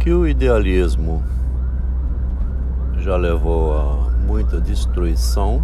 [0.00, 1.22] Que o idealismo
[3.00, 5.62] já levou a muita destruição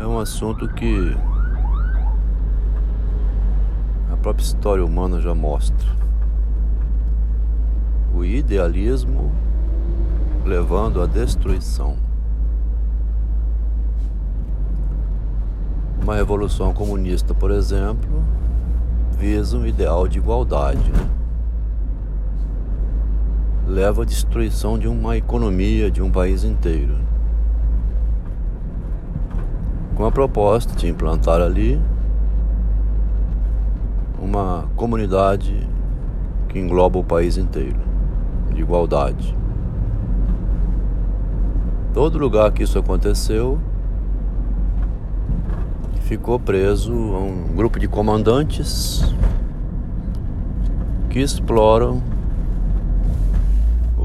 [0.00, 1.16] é um assunto que
[4.12, 5.86] a própria história humana já mostra.
[8.12, 9.30] O idealismo
[10.44, 11.96] levando à destruição.
[16.02, 18.24] Uma revolução comunista, por exemplo,
[19.16, 20.90] visa um ideal de igualdade.
[20.90, 21.21] Né?
[23.72, 26.94] Leva à destruição de uma economia de um país inteiro.
[29.94, 31.80] Com a proposta de implantar ali
[34.20, 35.66] uma comunidade
[36.50, 37.80] que engloba o país inteiro,
[38.52, 39.34] de igualdade.
[41.94, 43.58] Todo lugar que isso aconteceu
[46.02, 49.02] ficou preso a um grupo de comandantes
[51.08, 52.11] que exploram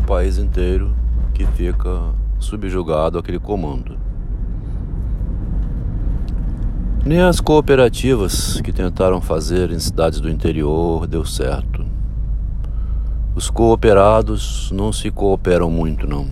[0.07, 0.95] país inteiro
[1.33, 3.97] que fica subjugado àquele comando.
[7.05, 11.85] Nem as cooperativas que tentaram fazer em cidades do interior deu certo.
[13.35, 16.25] Os cooperados não se cooperam muito, não.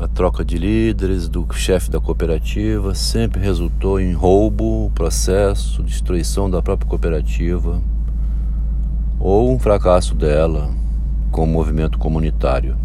[0.00, 6.62] A troca de líderes do chefe da cooperativa sempre resultou em roubo, processo, destruição da
[6.62, 7.82] própria cooperativa
[9.18, 10.70] ou um fracasso dela
[11.30, 12.76] com o movimento comunitário.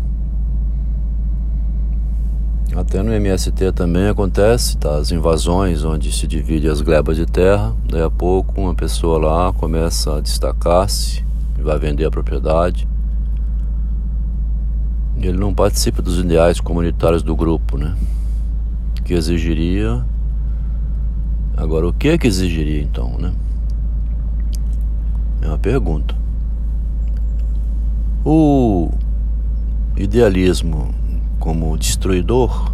[2.76, 4.96] Até no MST também acontece, tá?
[4.96, 9.54] As invasões onde se divide as glebas de terra, daí a pouco uma pessoa lá
[9.54, 11.24] começa a destacar-se
[11.60, 12.88] e vai vender a propriedade
[15.28, 17.96] ele não participa dos ideais comunitários do grupo, né?
[19.04, 20.04] Que exigiria.
[21.56, 23.34] Agora, o que é que exigiria então, né?
[25.42, 26.16] É uma pergunta.
[28.26, 28.90] O
[29.98, 30.94] idealismo
[31.40, 32.72] como destruidor,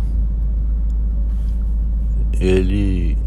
[2.40, 3.18] ele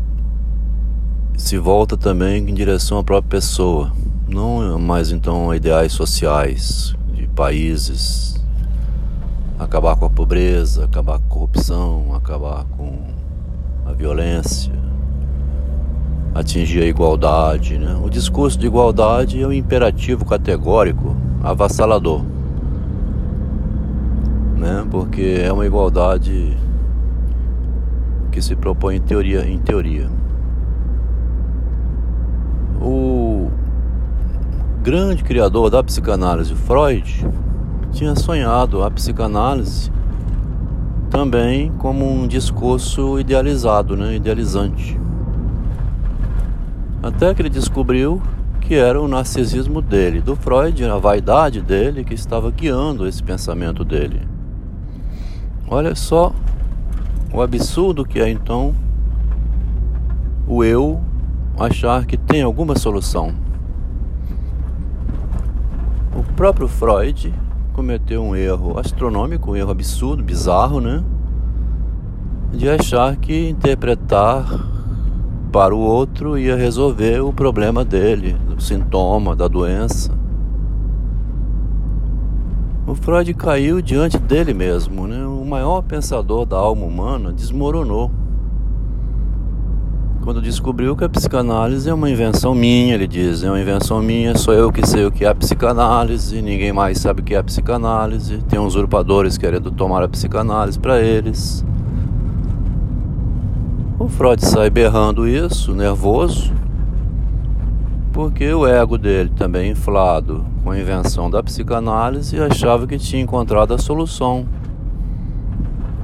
[1.36, 3.92] se volta também em direção à própria pessoa,
[4.28, 8.40] não mais então a ideais sociais de países,
[9.58, 12.98] acabar com a pobreza, acabar com a corrupção, acabar com
[13.84, 14.72] a violência,
[16.34, 17.78] atingir a igualdade.
[17.78, 17.98] Né?
[18.02, 22.22] O discurso de igualdade é um imperativo categórico, avassalador,
[24.56, 24.86] né?
[24.90, 26.56] porque é uma igualdade
[28.30, 29.46] que se propõe em teoria.
[29.46, 30.08] Em teoria.
[32.80, 33.50] O
[34.82, 37.26] grande criador da psicanálise, Freud,
[37.92, 39.92] tinha sonhado a psicanálise
[41.10, 44.16] também como um discurso idealizado, né?
[44.16, 45.01] idealizante.
[47.02, 48.22] Até que ele descobriu
[48.60, 53.84] que era o narcisismo dele, do Freud, a vaidade dele que estava guiando esse pensamento
[53.84, 54.22] dele.
[55.68, 56.32] Olha só
[57.32, 58.74] o absurdo que é então
[60.46, 61.00] o eu
[61.58, 63.34] achar que tem alguma solução.
[66.14, 67.34] O próprio Freud
[67.72, 71.02] cometeu um erro astronômico, um erro absurdo, bizarro, né?
[72.52, 74.44] De achar que interpretar
[75.52, 80.10] para o outro ia resolver o problema dele, o sintoma da doença.
[82.86, 85.24] O Freud caiu diante dele mesmo, né?
[85.26, 88.10] O maior pensador da alma humana desmoronou
[90.22, 94.38] quando descobriu que a psicanálise é uma invenção minha, ele diz, é uma invenção minha,
[94.38, 97.38] sou eu que sei o que é a psicanálise, ninguém mais sabe o que é
[97.38, 101.64] a psicanálise, tem usurpadores querendo tomar a psicanálise para eles.
[104.02, 106.52] O Freud sai berrando isso, nervoso,
[108.12, 113.72] porque o ego dele também inflado com a invenção da psicanálise achava que tinha encontrado
[113.72, 114.44] a solução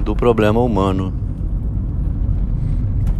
[0.05, 1.13] do problema humano.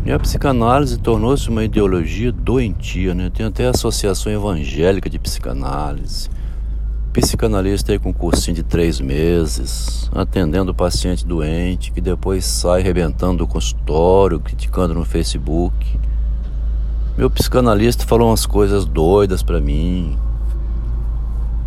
[0.07, 3.33] E a psicanálise tornou-se uma ideologia doentia, né?
[3.35, 6.31] Tem até Associação Evangélica de Psicanálise.
[7.13, 13.47] Psicanalista aí com cursinho de três meses, atendendo paciente doente, que depois sai arrebentando o
[13.47, 15.99] consultório, criticando no Facebook.
[17.17, 20.19] Meu psicanalista falou umas coisas doidas para mim.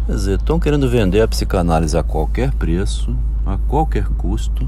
[0.05, 3.15] Quer dizer, estão querendo vender a psicanálise a qualquer preço,
[3.45, 4.67] a qualquer custo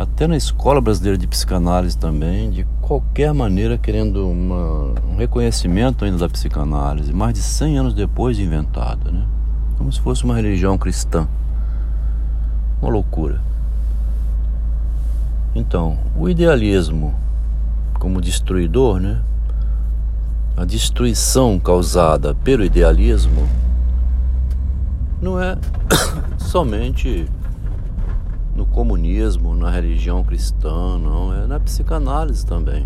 [0.00, 6.16] até na Escola Brasileira de Psicanálise também, de qualquer maneira querendo uma, um reconhecimento ainda
[6.16, 9.26] da psicanálise, mais de 100 anos depois de inventada, né?
[9.76, 11.28] Como se fosse uma religião cristã.
[12.80, 13.42] Uma loucura.
[15.54, 17.14] Então, o idealismo
[17.98, 19.20] como destruidor, né?
[20.56, 23.46] a destruição causada pelo idealismo
[25.20, 25.58] não é
[26.40, 27.28] somente
[28.60, 32.84] no comunismo, na religião cristã, não, é na psicanálise também.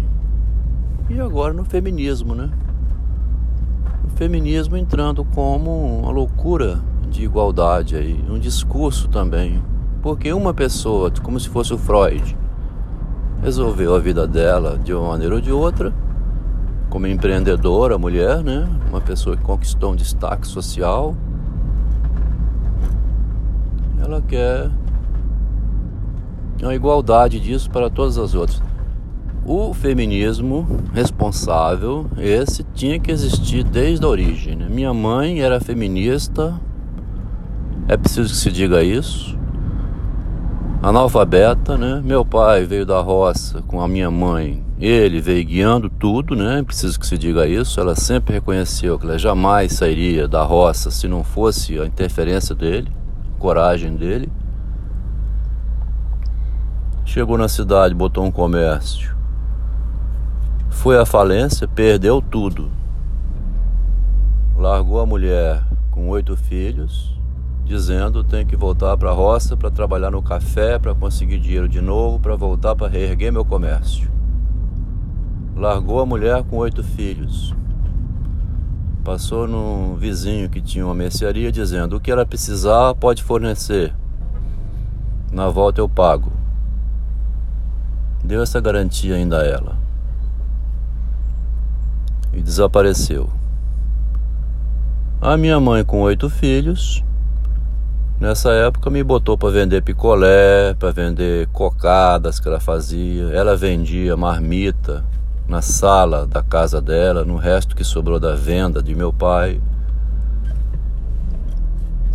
[1.10, 2.48] E agora no feminismo, né?
[4.04, 6.78] O feminismo entrando como uma loucura
[7.10, 9.60] de igualdade aí, um discurso também.
[10.00, 12.36] Porque uma pessoa, como se fosse o Freud,
[13.42, 15.92] resolveu a vida dela de uma maneira ou de outra,
[16.88, 18.68] como empreendedora, mulher, né?
[18.88, 21.16] Uma pessoa que conquistou um destaque social.
[24.00, 24.70] Ela quer
[26.62, 28.62] uma igualdade disso para todas as outras.
[29.46, 34.56] O feminismo responsável, esse tinha que existir desde a origem.
[34.56, 34.66] Né?
[34.70, 36.58] Minha mãe era feminista,
[37.86, 39.36] é preciso que se diga isso.
[40.82, 42.02] Analfabeta, né?
[42.04, 44.62] Meu pai veio da roça com a minha mãe.
[44.78, 46.62] Ele veio guiando tudo, né?
[46.62, 47.80] Preciso que se diga isso.
[47.80, 52.88] Ela sempre reconheceu que ela jamais sairia da roça se não fosse a interferência dele,
[53.38, 54.30] coragem dele.
[57.14, 59.16] Chegou na cidade, botou um comércio.
[60.68, 62.72] Foi à falência, perdeu tudo.
[64.56, 65.62] Largou a mulher
[65.92, 67.16] com oito filhos,
[67.64, 71.80] dizendo tem que voltar para a roça para trabalhar no café, para conseguir dinheiro de
[71.80, 74.10] novo, para voltar para reerguer meu comércio.
[75.54, 77.54] Largou a mulher com oito filhos.
[79.04, 83.94] Passou num vizinho que tinha uma mercearia dizendo o que ela precisar pode fornecer.
[85.30, 86.33] Na volta eu pago
[88.24, 89.76] deu essa garantia ainda a ela
[92.32, 93.30] e desapareceu.
[95.20, 97.04] A minha mãe, com oito filhos,
[98.20, 103.24] nessa época me botou para vender picolé, para vender cocadas que ela fazia.
[103.28, 105.04] Ela vendia marmita
[105.48, 109.60] na sala da casa dela, no resto que sobrou da venda de meu pai.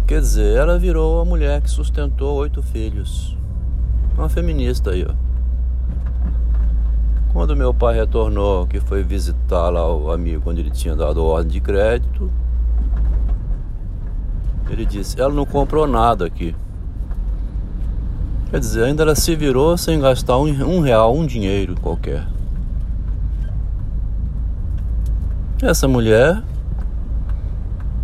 [0.06, 3.38] Quer dizer, ela virou a mulher que sustentou oito filhos.
[4.18, 5.29] Uma feminista aí, ó.
[7.32, 11.52] Quando meu pai retornou, que foi visitar lá o amigo quando ele tinha dado ordem
[11.52, 12.32] de crédito,
[14.70, 16.56] ele disse: Ela não comprou nada aqui.
[18.50, 22.28] Quer dizer, ainda ela se virou sem gastar um, um real, um dinheiro qualquer.
[25.62, 26.42] Essa mulher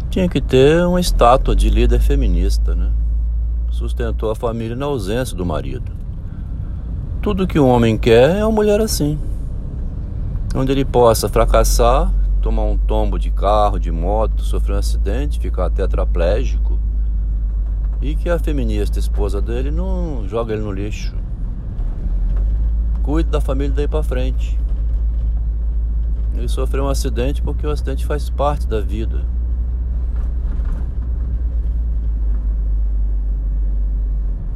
[0.09, 2.91] tinha que ter uma estátua de líder feminista, né?
[3.71, 5.91] Sustentou a família na ausência do marido.
[7.25, 9.17] Tudo que um homem quer é uma mulher assim.
[10.53, 15.71] Onde ele possa fracassar, tomar um tombo de carro, de moto, sofrer um acidente, ficar
[15.71, 16.77] tetraplégico.
[17.99, 21.15] E que a feminista esposa dele não joga ele no lixo.
[23.01, 24.59] Cuide da família daí para frente.
[26.35, 29.25] Ele sofreu um acidente porque o acidente faz parte da vida.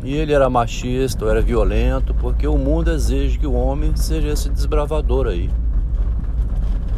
[0.03, 4.29] E ele era machista, ou era violento, porque o mundo exige que o homem seja
[4.29, 5.49] esse desbravador aí.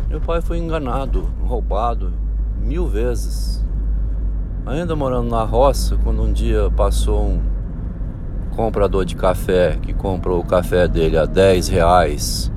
[0.07, 2.13] Meu pai foi enganado, roubado
[2.61, 3.65] mil vezes.
[4.65, 7.41] Ainda morando na roça, quando um dia passou um
[8.55, 12.51] comprador de café que comprou o café dele a 10 reais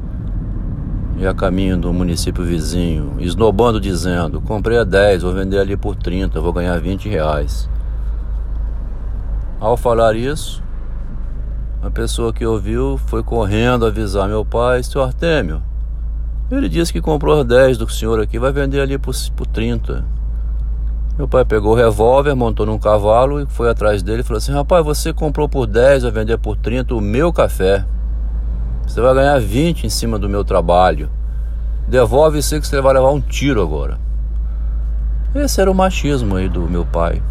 [1.17, 5.95] e a caminho do município vizinho, esnobando dizendo, comprei a 10, vou vender ali por
[5.95, 7.71] 30, vou ganhar 20 reais.
[9.65, 10.63] Ao falar isso,
[11.83, 15.63] a pessoa que ouviu foi correndo avisar meu pai, seu Artêmio.
[16.51, 20.05] Ele disse que comprou 10 do senhor aqui, vai vender ali por, por 30.
[21.17, 24.53] Meu pai pegou o revólver, montou num cavalo e foi atrás dele e falou assim:
[24.53, 27.87] Rapaz, você comprou por 10, vai vender por 30 o meu café.
[28.87, 31.09] Você vai ganhar 20 em cima do meu trabalho.
[31.89, 33.99] Devolve isso que você vai levar um tiro agora.
[35.35, 37.23] Esse era o machismo aí do meu pai.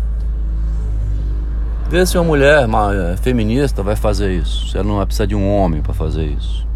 [1.94, 4.68] Vê se uma mulher uma, é, feminista vai fazer isso.
[4.68, 6.68] Se ela não vai precisar de um homem para fazer isso.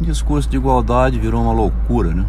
[0.00, 2.24] O discurso de igualdade virou uma loucura, né?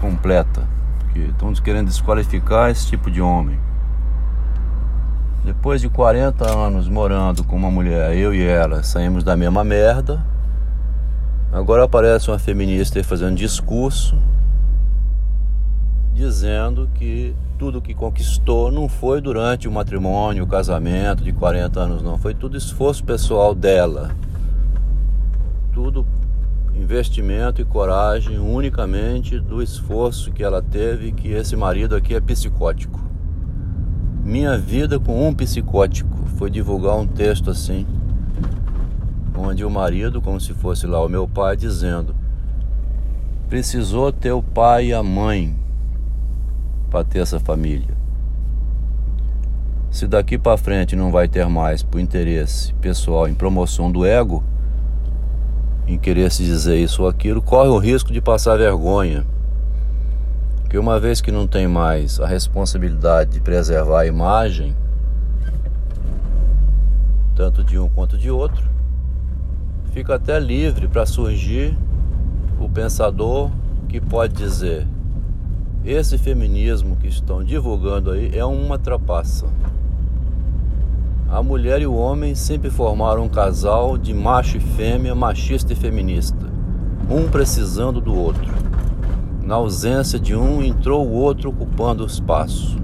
[0.00, 0.66] Completa.
[1.00, 3.60] Porque estão querendo desqualificar esse tipo de homem.
[5.44, 10.24] Depois de 40 anos morando com uma mulher, eu e ela saímos da mesma merda.
[11.52, 14.16] Agora aparece uma feminista aí fazendo discurso
[16.20, 22.02] dizendo que tudo que conquistou não foi durante o matrimônio, o casamento de 40 anos,
[22.02, 22.18] não.
[22.18, 24.10] Foi tudo esforço pessoal dela.
[25.72, 26.06] Tudo
[26.74, 33.00] investimento e coragem unicamente do esforço que ela teve, que esse marido aqui é psicótico.
[34.22, 37.86] Minha vida com um psicótico foi divulgar um texto assim,
[39.34, 42.14] onde o marido, como se fosse lá o meu pai, dizendo:
[43.48, 45.58] precisou ter o pai e a mãe
[46.90, 47.96] para ter essa família.
[49.90, 54.42] Se daqui para frente não vai ter mais por interesse pessoal em promoção do ego,
[55.86, 59.26] em querer se dizer isso ou aquilo, corre o risco de passar vergonha.
[60.60, 64.76] Porque uma vez que não tem mais a responsabilidade de preservar a imagem,
[67.34, 68.62] tanto de um quanto de outro,
[69.92, 71.76] fica até livre para surgir
[72.60, 73.50] o pensador
[73.88, 74.86] que pode dizer:
[75.84, 79.46] esse feminismo que estão divulgando aí é uma trapaça.
[81.28, 85.76] A mulher e o homem sempre formaram um casal de macho e fêmea, machista e
[85.76, 86.46] feminista,
[87.08, 88.52] um precisando do outro.
[89.42, 92.78] Na ausência de um, entrou o outro ocupando o espaço.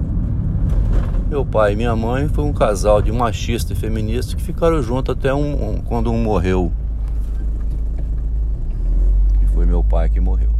[1.29, 5.13] Meu pai e minha mãe foi um casal de machista e feminista que ficaram juntos
[5.13, 6.71] até um, um, quando um morreu.
[9.43, 10.56] E foi meu pai que morreu.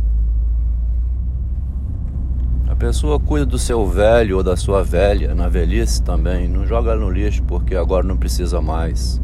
[2.80, 6.48] Pessoa cuida do seu velho ou da sua velha na velhice também.
[6.48, 9.20] Não joga no lixo porque agora não precisa mais.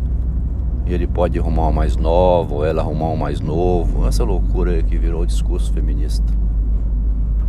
[0.87, 4.07] E ele pode arrumar um mais nova ou ela arrumar um mais novo.
[4.07, 6.25] Essa loucura que virou o discurso feminista.